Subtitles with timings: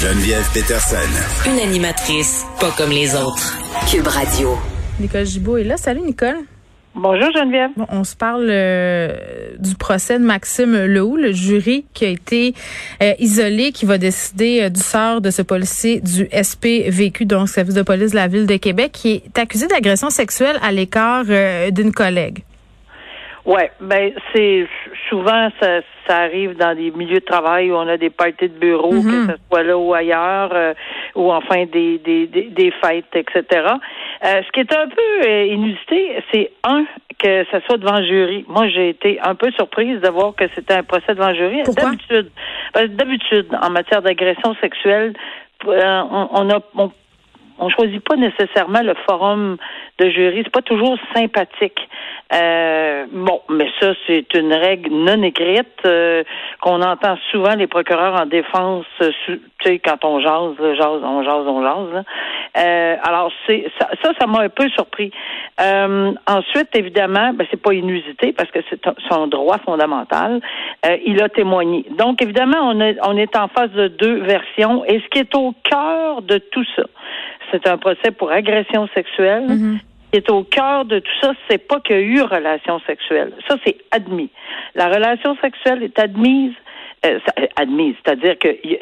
[0.00, 0.96] Geneviève Peterson.
[1.46, 3.58] Une animatrice pas comme les autres.
[3.92, 4.56] Cube Radio.
[4.98, 5.76] Nicole Gibault est là.
[5.76, 6.38] Salut Nicole.
[6.94, 7.68] Bonjour Geneviève.
[7.76, 9.12] Bon, on se parle euh,
[9.58, 12.54] du procès de Maxime Lehoux, le jury qui a été
[13.02, 17.74] euh, isolé, qui va décider euh, du sort de ce policier du SPVQ, donc service
[17.74, 21.92] de police de la ville de Québec, qui est accusé d'agression sexuelle à l'écart d'une
[21.92, 22.38] collègue.
[23.44, 24.66] Ouais, ben c'est
[25.10, 28.58] souvent ça, ça arrive dans des milieux de travail où on a des parties de
[28.58, 29.26] bureau, que Mhm.
[29.30, 30.72] ce soit là ou ailleurs, euh,
[31.14, 33.42] ou enfin des des, des, des fêtes, etc.
[34.24, 36.84] Euh, ce qui est un peu euh, inusité, c'est un
[37.18, 38.46] que ça soit devant jury.
[38.48, 41.62] Moi, j'ai été un peu surprise de voir que c'était un procès devant jury.
[41.64, 42.30] D'habitude,
[42.72, 45.12] ben, d'habitude, en matière d'agression sexuelle,
[45.66, 46.90] on, on a on,
[47.60, 49.56] on choisit pas nécessairement le forum
[49.98, 50.40] de jury.
[50.44, 51.88] C'est pas toujours sympathique.
[52.32, 56.22] Euh, bon, mais ça, c'est une règle non écrite euh,
[56.60, 61.22] qu'on entend souvent les procureurs en défense, euh, tu sais, quand on jase, jase, on
[61.22, 62.04] jase, on jase.
[62.56, 63.88] Euh, alors, c'est ça,
[64.18, 65.10] ça, m'a un peu surpris.
[65.60, 68.80] Euh, ensuite, évidemment, ben, c'est pas inusité parce que c'est
[69.10, 70.40] son droit fondamental.
[71.04, 71.84] Il a témoigné.
[71.90, 74.84] Donc, évidemment, on est, on est en face de deux versions.
[74.86, 76.84] Et ce qui est au cœur de tout ça,
[77.50, 79.46] c'est un procès pour agression sexuelle.
[80.12, 82.80] Ce qui est au cœur de tout ça, c'est pas qu'il y a eu relation
[82.80, 83.32] sexuelle.
[83.48, 84.28] Ça, c'est admis.
[84.74, 86.52] La relation sexuelle est admise,
[87.06, 88.78] euh, ça- admise, c'est-à-dire que y a-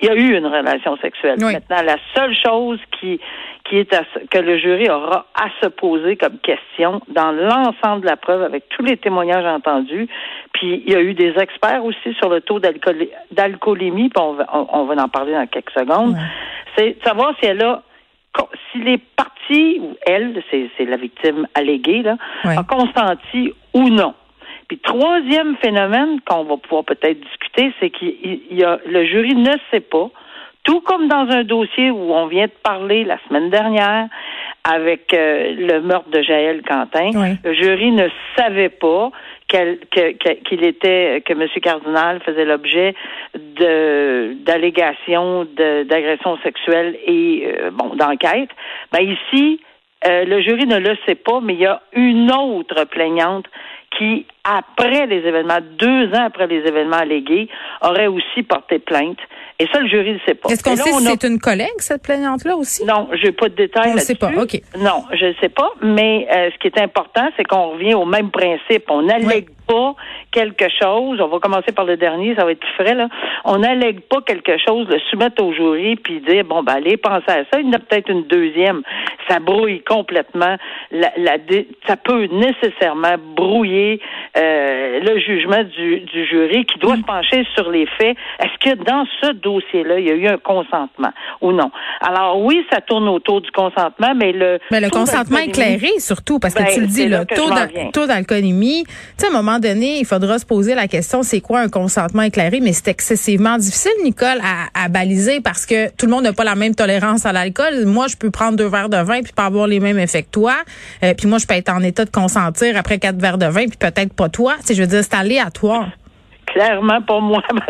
[0.00, 1.36] il y a eu une relation sexuelle.
[1.40, 1.52] Oui.
[1.54, 3.18] Maintenant, la seule chose qui,
[3.64, 8.06] qui est à que le jury aura à se poser comme question dans l'ensemble de
[8.06, 10.08] la preuve, avec tous les témoignages entendus,
[10.52, 14.32] puis il y a eu des experts aussi sur le taux d'alcool- d'alcoolémie, puis on
[14.34, 16.16] va, on, on va en parler dans quelques secondes,
[16.76, 17.82] c'est de savoir si elle a
[18.72, 24.14] si les parties ou elle, c'est la victime alléguée, là, a consenti ou non.
[24.68, 29.80] Puis troisième phénomène qu'on va pouvoir peut-être discuter, c'est qu'il a le jury ne sait
[29.80, 30.10] pas,
[30.64, 34.08] tout comme dans un dossier où on vient de parler la semaine dernière
[34.64, 37.10] avec euh, le meurtre de Jaël Quentin,
[37.42, 39.10] le jury ne savait pas
[39.48, 40.12] qu'elle- que-
[40.44, 41.46] qu'il était que M.
[41.62, 42.94] Cardinal faisait l'objet
[43.34, 48.50] de d'allégations de- d'agression sexuelle et euh, bon d'enquête.
[48.92, 49.60] Ben ici,
[50.06, 53.46] euh, le jury ne le sait pas, mais il y a une autre plaignante
[53.96, 57.48] qui, après les événements, deux ans après les événements allégués,
[57.82, 59.18] aurait aussi porté plainte.
[59.60, 60.50] Et ça, le jury ne sait pas.
[60.50, 62.84] Est-ce qu'on sait si a- c'est une collègue, cette plaignante-là aussi?
[62.84, 64.30] non, j'ai pas de détails On le sait pas.
[64.36, 64.60] OK.
[64.78, 68.04] Non, je ne sais pas, mais euh, ce qui est important, c'est qu'on revient au
[68.04, 68.84] même principe.
[68.88, 69.94] On n'allègue pas
[70.32, 71.20] quelque chose.
[71.20, 73.08] On va commencer par le dernier, ça va être plus frais, là.
[73.44, 77.30] On n'allègue pas quelque chose, le soumettre au jury, puis dire, bon, ben, allez, pensez
[77.30, 77.60] à ça.
[77.60, 78.82] Il y en a peut-être une deuxième.
[79.28, 80.56] Ça brouille complètement.
[80.90, 81.36] La, la
[81.86, 84.00] ça peut nécessairement brouiller
[84.36, 88.16] euh, le jugement du, du jury qui doit se pencher sur les faits.
[88.40, 91.70] Est-ce que dans ce dossier-là, il y a eu un consentement ou non?
[92.00, 94.58] Alors oui, ça tourne autour du consentement, mais le...
[94.70, 97.24] Mais le consentement éclairé, surtout, parce que Ben, tu le dis, le
[97.92, 101.60] taux d'alcoolémie, tu sais, à un moment il faudra se poser la question, c'est quoi
[101.60, 102.60] un consentement éclairé?
[102.60, 106.44] Mais c'est excessivement difficile, Nicole, à, à baliser parce que tout le monde n'a pas
[106.44, 107.84] la même tolérance à l'alcool.
[107.86, 110.30] Moi, je peux prendre deux verres de vin puis pas avoir les mêmes effets que
[110.30, 110.54] toi.
[111.02, 113.66] Euh, puis moi, je peux être en état de consentir après quatre verres de vin
[113.66, 114.54] puis peut-être pas toi.
[114.60, 115.90] Tu sais, je veux dire, c'est aléatoire.
[116.52, 117.42] Clairement pour moi.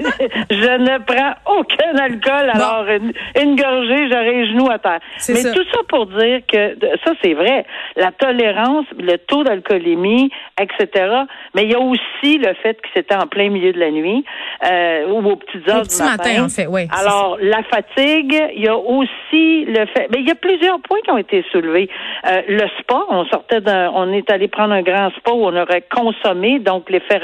[0.00, 5.00] je ne prends aucun alcool, alors une, une gorgée, j'aurai les genoux à terre.
[5.28, 5.52] Mais ça.
[5.52, 7.66] tout ça pour dire que ça, c'est vrai.
[7.96, 10.30] La tolérance, le taux d'alcoolémie,
[10.60, 11.24] etc.
[11.54, 14.24] Mais il y a aussi le fait que c'était en plein milieu de la nuit
[14.64, 18.40] euh, ou aux petites heures Au du petit matin, en fait, oui, Alors, la fatigue,
[18.54, 20.08] il y a aussi le fait...
[20.10, 21.88] Mais il y a plusieurs points qui ont été soulevés.
[22.26, 23.90] Euh, le spa, on sortait d'un...
[23.94, 27.18] On est allé prendre un grand spa où on aurait consommé, donc l'effet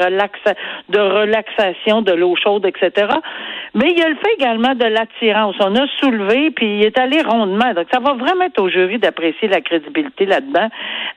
[0.88, 3.06] de relaxation, de l'eau chaude, etc.
[3.74, 5.56] Mais il y a le fait également de l'attirance.
[5.60, 7.72] On a soulevé, puis il est allé rondement.
[7.74, 10.68] Donc, ça va vraiment être au jury d'apprécier la crédibilité là-dedans.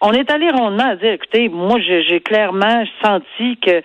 [0.01, 3.81] On est allé rondement à dire, écoutez, moi, j'ai clairement senti que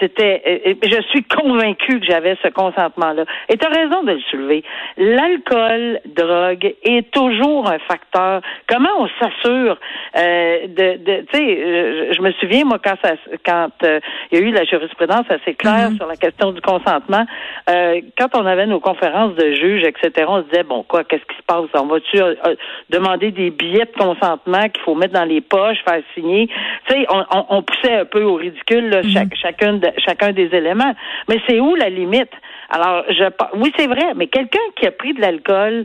[0.00, 0.42] c'était...
[0.46, 3.24] euh, euh, Je suis convaincue que j'avais ce consentement-là.
[3.48, 4.64] Et tu as raison de le soulever.
[4.96, 8.40] L'alcool, drogue, est toujours un facteur.
[8.68, 9.76] Comment on s'assure
[10.16, 10.96] euh, de...
[11.04, 13.12] de tu sais, euh, je me souviens, moi, quand, ça,
[13.44, 14.00] quand euh,
[14.32, 15.96] il y a eu la jurisprudence assez claire Mhm.
[15.96, 17.26] sur la question du consentement,
[17.68, 21.24] euh, quand on avait nos conférences de juges, etc., on se disait, bon, quoi, qu'est-ce
[21.24, 21.64] qui se passe?
[21.74, 22.54] On va-tu euh, euh,
[22.90, 26.48] demander des billets de consentement qu'il faut mettre dans les poches, faire signer?
[26.88, 30.32] Tu sais, on, on, on poussait un peu au ridicule là, chaque, chacun, de- chacun
[30.32, 30.94] des éléments.
[31.28, 32.30] Mais c'est où la limite?
[32.70, 33.24] Alors, je
[33.56, 35.84] oui, c'est vrai, mais quelqu'un qui a pris de l'alcool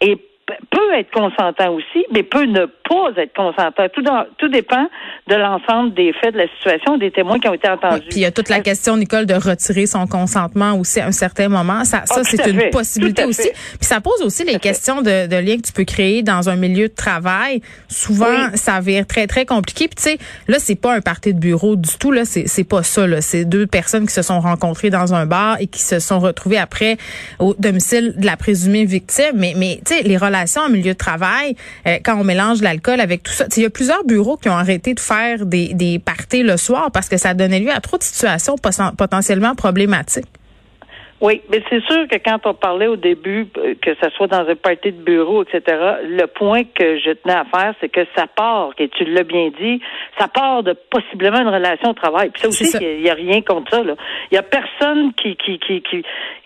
[0.00, 0.16] et
[0.70, 3.88] peut être consentant aussi, mais peut ne pas être consentant.
[3.94, 4.02] Tout,
[4.38, 4.88] tout dépend
[5.28, 8.08] de l'ensemble des faits de la situation, des témoins qui ont été entendus.
[8.08, 11.12] puis il y a toute la question, Nicole, de retirer son consentement aussi à un
[11.12, 11.84] certain moment.
[11.84, 13.48] Ça, ça ah, c'est une possibilité aussi.
[13.50, 16.56] Puis ça pose aussi les questions de, de lien que tu peux créer dans un
[16.56, 17.62] milieu de travail.
[17.88, 19.86] Souvent, ça avère très, très compliqué.
[19.86, 22.10] Puis tu sais, là, c'est pas un parti de bureau du tout.
[22.10, 23.06] Là, c'est pas ça.
[23.06, 26.18] Là, c'est deux personnes qui se sont rencontrées dans un bar et qui se sont
[26.18, 26.96] retrouvées après
[27.38, 29.34] au domicile de la présumée victime.
[29.34, 31.54] Mais, mais tu sais, les relations en milieu de travail,
[31.86, 35.46] euh, quand on mélange l'alcool il y a plusieurs bureaux qui ont arrêté de faire
[35.46, 39.54] des, des parties le soir parce que ça donnait lieu à trop de situations potentiellement
[39.54, 40.26] problématiques.
[41.20, 44.48] Oui, mais c'est sûr que quand on parlait au début, euh, que ce soit dans
[44.48, 45.62] un party de bureau, etc.,
[46.02, 49.50] le point que je tenais à faire, c'est que ça part, et tu l'as bien
[49.60, 49.82] dit,
[50.18, 52.30] ça part de possiblement une relation au travail.
[52.30, 53.82] Puis ça aussi, il n'y a, rien contre ça.
[54.30, 56.04] Il y a personne qui, qui, qui, qui,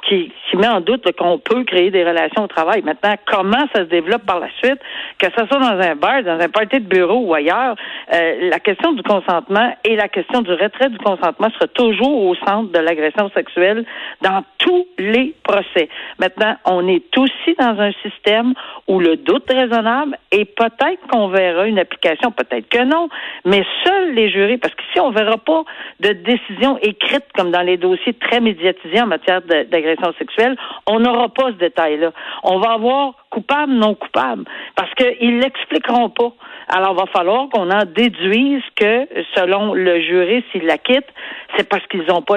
[0.08, 2.82] qui, met en doute qu'on peut créer des relations au travail.
[2.82, 4.80] Maintenant, comment ça se développe par la suite,
[5.18, 7.76] que ce soit dans un bar, dans un party de bureau ou ailleurs,
[8.12, 12.34] euh, la question du consentement et la question du retrait du consentement sera toujours au
[12.34, 13.84] centre de l'agression sexuelle
[14.22, 15.90] dans tous les procès.
[16.18, 18.54] Maintenant, on est aussi dans un système
[18.88, 23.08] où le doute raisonnable et peut-être qu'on verra une application, peut-être que non,
[23.44, 25.64] mais seuls les jurés, parce qu'ici, on verra pas
[26.00, 30.56] de décision écrite comme dans les dossiers très médiatisés en matière d'agression sexuelle,
[30.86, 32.12] on n'aura pas ce détail-là.
[32.42, 34.44] On va avoir coupable, non coupable,
[34.76, 36.32] parce qu'ils l'expliqueront pas.
[36.68, 41.06] Alors, il va falloir qu'on en déduise que, selon le jury, s'il la quitte,
[41.56, 42.36] c'est parce qu'ils n'ont pas,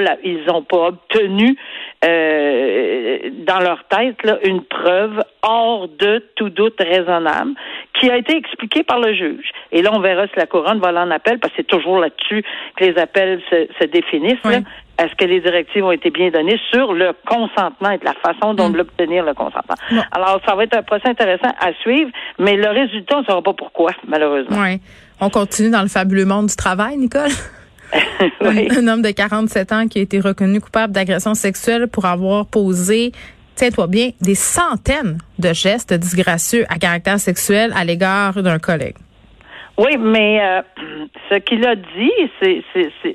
[0.70, 1.56] pas obtenu
[2.04, 7.54] euh, dans leur tête là, une preuve hors de tout doute raisonnable
[8.00, 9.50] qui a été expliquée par le juge.
[9.72, 12.00] Et là, on verra si la couronne va aller en appel, parce que c'est toujours
[12.00, 12.44] là-dessus
[12.76, 14.38] que les appels se, définissent.
[15.00, 18.70] Est-ce que les directives ont été bien données sur le consentement et la façon dont
[18.70, 18.78] mm.
[18.78, 19.76] l'obtenir le consentement?
[20.12, 22.10] Alors, ça va être un procès intéressant à suivre,
[22.40, 24.58] mais le résultat, on ne saura pas pourquoi, malheureusement.
[24.60, 24.82] Oui.
[25.22, 27.32] On continue dans le fabuleux monde du travail, Nicole?
[28.42, 33.14] Un homme de 47 ans qui a été reconnu coupable d'agression sexuelle pour avoir posé
[33.58, 38.96] tiens-toi bien, des centaines de gestes disgracieux à caractère sexuel à l'égard d'un collègue.
[39.78, 40.62] Oui, mais euh,
[41.30, 42.64] ce qu'il a dit, c'est,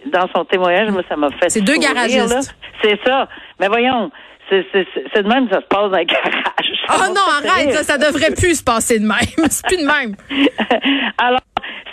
[0.06, 1.50] dans son témoignage, moi, ça m'a fait.
[1.50, 2.55] C'est deux garagistes.
[2.82, 3.29] C'est ça.
[3.59, 4.11] Mais voyons,
[4.49, 6.85] c'est, de même que ça se passe dans les garages.
[6.88, 9.19] Oh non, arrête, ça, ça devrait plus se passer de même.
[9.50, 10.14] c'est plus de même.
[11.19, 11.41] Alors,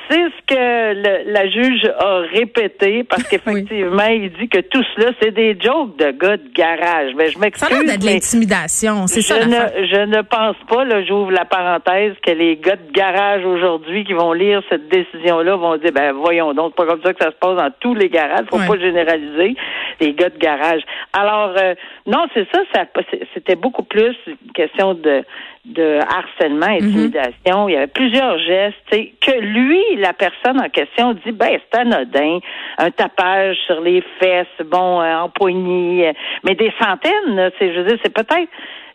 [0.10, 5.32] c'est ce que la juge a répété parce qu'effectivement, il dit que tout cela, c'est
[5.32, 7.14] des jokes de gars de garage.
[7.16, 7.70] Mais ben, je m'excuse.
[7.70, 9.42] Ça a de l'intimidation, c'est ça.
[9.42, 13.46] Je ne, je ne pense pas, là, j'ouvre la parenthèse, que les gars de garage
[13.46, 17.24] aujourd'hui qui vont lire cette décision-là vont dire, ben voyons donc, pas comme ça que
[17.24, 18.46] ça se passe dans tous les garages.
[18.50, 19.56] Faut pas généraliser
[20.00, 20.82] les gars de garage.
[21.14, 21.76] Alors, euh,
[22.08, 22.86] non, c'est ça, ça
[23.34, 25.24] c'était beaucoup plus une question de
[25.66, 26.88] de harcèlement, mhm.
[26.88, 27.70] intimidation.
[27.70, 32.40] Il y avait plusieurs gestes que lui, la personne en question, dit ben c'est anodin,
[32.78, 36.14] un tapage sur les fesses, bon, euh, en poignée, euh,
[36.44, 37.52] mais des centaines.
[37.60, 38.50] C'est, je veux dire, c'est peut-être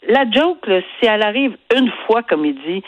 [0.09, 2.83] la joke si elle arrive une fois, comme il dit.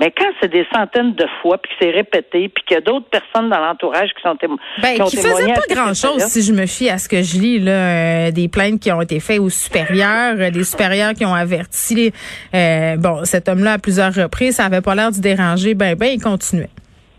[0.00, 2.80] Mais quand c'est des centaines de fois, puis que c'est répété, puis qu'il y a
[2.80, 4.58] d'autres personnes dans l'entourage qui sont témoins.
[4.80, 7.58] Ben, qui, ne faisaient pas grand-chose, si je me fie à ce que je lis,
[7.58, 11.34] là, euh, des plaintes qui ont été faites aux supérieurs, euh, des supérieurs qui ont
[11.34, 12.12] averti
[12.54, 16.10] euh, bon, cet homme-là à plusieurs reprises, ça avait pas l'air de déranger, ben, ben,
[16.14, 16.70] il continuait.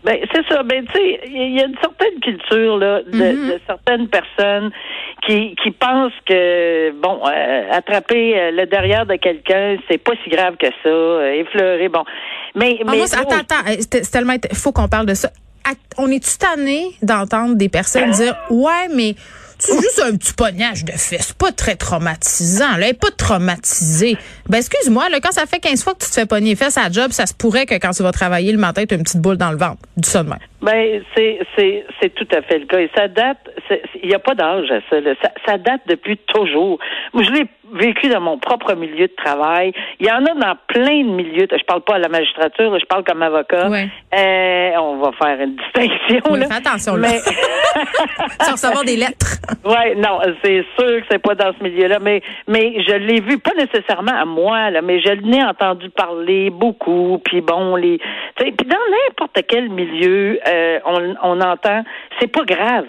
[0.04, 0.62] Ben, c'est ça.
[0.62, 3.52] Ben, tu sais, il y a une certaine culture, là, de, mm-hmm.
[3.52, 4.70] de certaines personnes
[5.26, 10.56] qui, qui pensent que, bon, euh, attraper le derrière de quelqu'un, c'est pas si grave
[10.56, 12.04] que ça, effleurer, bon.
[12.54, 15.30] Mais, ah, mais attends, attends, c'est tellement, faut qu'on parle de ça.
[15.98, 19.14] On est-tu tanné d'entendre des personnes dire, ouais, mais
[19.60, 24.16] c'est juste un petit pognage de fesses, pas très traumatisant, là, pas traumatisé.
[24.50, 26.90] Ben excuse-moi, là, quand ça fait 15 fois que tu te fais pogner fesses à
[26.90, 29.22] job, ça se pourrait que quand tu vas travailler le matin, tu as une petite
[29.22, 29.78] boule dans le ventre.
[29.96, 30.38] Du même.
[30.62, 33.38] Ben c'est c'est c'est tout à fait le cas et ça date
[34.02, 36.78] il n'y a pas d'âge à ça, ça, ça date depuis toujours.
[37.14, 39.72] Moi je l'ai vécu dans mon propre milieu de travail.
[40.00, 41.46] Il y en a dans plein de milieux.
[41.50, 43.68] Je parle pas à la magistrature, je parle comme avocat.
[43.68, 46.34] Euh, on va faire une distinction.
[46.34, 46.46] là.
[46.48, 47.08] Fais attention là.
[47.08, 47.20] Mais...
[48.44, 49.38] Sans recevoir des lettres.
[49.64, 53.38] ouais, non, c'est sûr que c'est pas dans ce milieu-là, mais mais je l'ai vu
[53.38, 57.20] pas nécessairement à moi là, mais je l'ai entendu parler beaucoup.
[57.24, 57.98] Puis bon, les,
[58.36, 61.82] puis dans n'importe quel milieu, euh, on, on entend,
[62.18, 62.86] c'est pas grave.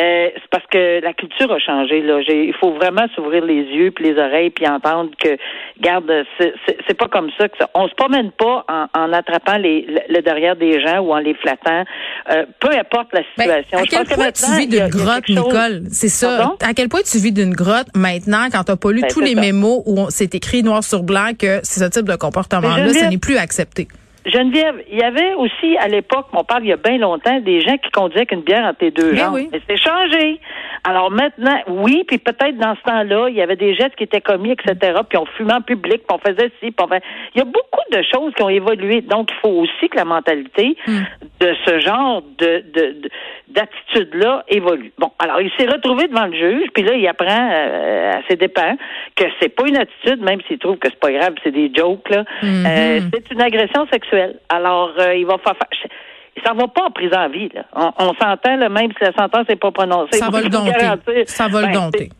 [0.00, 2.00] Euh, c'est parce que la culture a changé.
[2.00, 2.20] Là.
[2.26, 5.36] Il faut vraiment s'ouvrir les yeux puis les oreilles puis entendre que,
[5.80, 7.68] garde, c'est pas comme ça que ça.
[7.74, 11.34] On se promène pas en, en attrapant les, le, derrière des gens ou en les
[11.34, 11.84] flattant.
[12.30, 13.78] Euh, peu importe la ben, situation.
[13.78, 15.82] à quel point tu vis d'une grotte, Nicole?
[15.90, 16.54] C'est ça.
[16.66, 19.34] À quel point tu vis d'une grotte maintenant quand t'as pas lu ben, tous les
[19.34, 23.18] mémos où c'est écrit noir sur blanc que c'est ce type de comportement-là, ce n'est
[23.18, 23.88] plus accepté?
[24.24, 27.60] Geneviève, il y avait aussi à l'époque, on parle il y a bien longtemps, des
[27.60, 29.34] gens qui conduisaient avec une bière entre les deux Ben jambes.
[29.34, 29.48] oui.
[29.52, 30.40] Mais c'est changé.
[30.84, 34.20] Alors maintenant, oui, puis peut-être dans ce temps-là, il y avait des gestes qui étaient
[34.20, 37.02] commis, etc., puis on fumait en public, puis on faisait ci, puis on fait...
[37.34, 39.00] Il y a beaucoup de choses qui ont évolué.
[39.00, 40.76] Donc, il faut aussi que la mentalité
[41.40, 43.10] de ce genre de, de, de-
[43.48, 44.92] d'attitude-là évolue.
[44.98, 48.36] Bon, alors il s'est retrouvé devant le juge, puis là, il apprend euh, à ses
[48.36, 48.76] dépens
[49.16, 52.08] que c'est pas une attitude, même s'il trouve que c'est pas grave, c'est des jokes,
[52.10, 52.24] là.
[52.42, 54.11] Euh, c'est une agression sexuelle.
[54.48, 55.54] Alors, euh, il va faire...
[56.44, 57.64] Ça va pas en prison à vie, là.
[57.74, 60.18] On, on s'entend, là, même si la sentence n'est pas prononcée.
[60.18, 61.26] Ça va le dompter.
[61.26, 62.10] Ça va le Ben, dompter.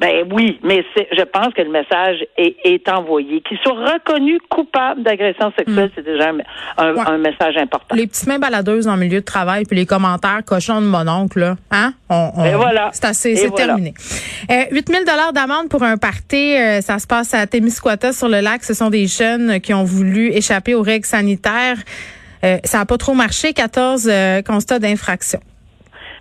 [0.00, 3.42] Ben oui, mais je pense que le message est, est envoyé.
[3.42, 6.38] Qu'il soit reconnu coupable d'agression sexuelle, c'est déjà un,
[6.78, 6.96] un- Hmm.
[6.96, 7.04] Ouais.
[7.06, 7.94] un message important.
[7.94, 11.38] Les petites mains baladeuses en milieu de travail, puis les commentaires cochons de mon oncle,
[11.40, 11.92] là, hein?
[12.08, 12.88] On, on- voilà.
[12.92, 13.66] C'est assez, c'est voilà.
[13.66, 13.94] terminé.
[14.50, 15.04] Euh, 8 000
[15.34, 18.64] d'amende pour un party, euh, ça se passe à Témiscouata sur le lac.
[18.64, 21.76] Ce sont des jeunes qui ont voulu échapper aux règles sanitaires.
[22.42, 23.52] Euh, ça n'a pas trop marché.
[23.52, 25.40] 14 euh, constats d'infraction.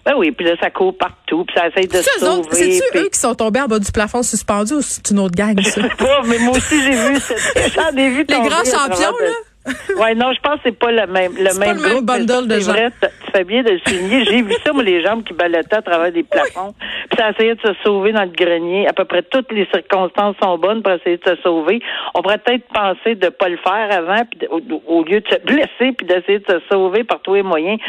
[0.10, 2.48] Ben oui, puis là, ça court partout, puis ça essaye de se C'est eux sauver.
[2.52, 5.36] C'est-tu puis- eux qui sont tombés en bas du plafond suspendu ou c'est une autre
[5.36, 5.82] gang, ça?
[6.00, 9.32] pas, mais moi aussi, j'ai vu cette, j'en ai vu Les grands champions, de- là?
[10.02, 12.06] Ouais, non, je pense que c'est pas le même, le même pas le même groupe.
[12.06, 12.72] bundle de gens.
[12.72, 14.26] vrai, tu fais bien de le souligner.
[14.26, 16.74] J'ai vu ça, moi, les jambes qui ballottaient à travers des plafonds.
[17.10, 18.88] Puis ça essayait de se sauver dans le grenier.
[18.88, 21.82] À peu près toutes les circonstances sont bonnes pour essayer de se sauver.
[22.16, 25.40] On pourrait peut-être penser de pas le faire avant, puis au, au lieu de se
[25.46, 27.80] blesser, puis d'essayer de se sauver par tous les moyens.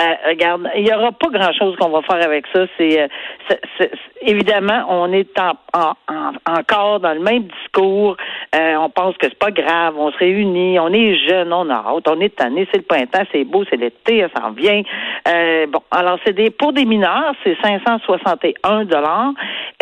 [0.00, 2.66] Euh, regarde, il y aura pas grand-chose qu'on va faire avec ça.
[2.76, 3.06] C'est, euh,
[3.78, 3.90] c'est-
[4.22, 8.16] évidemment, on est en- en- en- encore dans le même discours.
[8.54, 11.74] Euh, on pense que c'est pas grave, on se réunit, on est jeune, on a
[11.74, 14.82] hâte, on est tanné, c'est le printemps, c'est beau, c'est l'été, ça s'en vient.
[15.26, 19.32] Euh, bon, alors c'est des pour des mineurs, c'est 561 dollars.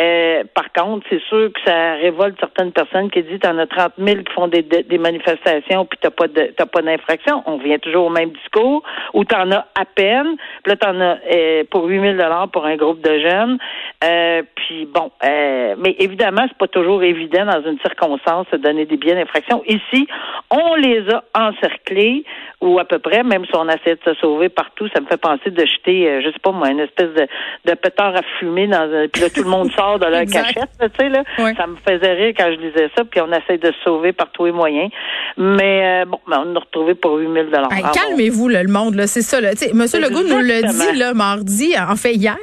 [0.01, 3.95] Euh, par contre, c'est sûr que ça révolte certaines personnes qui disent t'en as 30
[3.99, 7.43] 000 qui font des, des, manifestations puis t'as pas de t'as pas d'infraction.
[7.47, 8.85] On revient toujours au même discours
[9.15, 10.37] où t'en as à peine.
[10.63, 13.59] Puis là t'en as euh, pour 8 000 dollars pour un groupe de jeunes.
[14.05, 18.87] Euh, puis bon, euh, mais évidemment c'est pas toujours évident dans une circonstance de donner
[18.87, 19.63] des billets d'infraction.
[19.67, 20.07] Ici,
[20.51, 22.25] on les a encerclés
[22.61, 25.17] ou à peu près, même si on essaie de se sauver partout, ça me fait
[25.17, 27.27] penser de jeter, euh, je sais pas moi, une espèce de,
[27.71, 30.71] de pétard à fumer dans un, puis là tout le monde sort de leur cachette,
[30.81, 31.23] là, tu sais là.
[31.37, 34.31] Ça me faisait rire quand je lisais ça, puis on essaie de se sauver par
[34.33, 34.91] tous les moyens.
[35.37, 37.73] Mais euh, bon, ben, on a retrouvé pour 8 000 dollars.
[37.73, 39.41] Hey, Calmez-vous, le monde, là, c'est ça.
[39.41, 39.51] Là.
[39.73, 42.37] Monsieur Legault nous l'a dit là, mardi, en fait hier,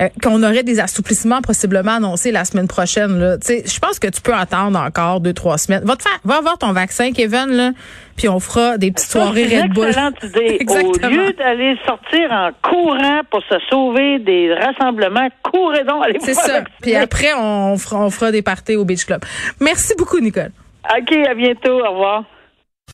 [0.00, 3.18] euh, qu'on aurait des assouplissements possiblement annoncés la semaine prochaine.
[3.18, 3.38] Là.
[3.38, 5.84] Tu sais, Je pense que tu peux attendre encore deux, trois semaines.
[5.84, 7.70] Va, te faire, va avoir ton vaccin, Kevin, là,
[8.16, 9.88] puis on fera des petites soirées Red Bull.
[9.88, 10.38] idée.
[10.58, 11.08] Au Exactement.
[11.08, 16.62] lieu d'aller sortir en courant pour se sauver des rassemblements, courez donc, allez C'est ça.
[16.82, 19.22] Puis après, on fera, on fera des parties au Beach Club.
[19.60, 20.50] Merci beaucoup, Nicole.
[20.90, 21.80] OK, à bientôt.
[21.84, 22.24] Au revoir.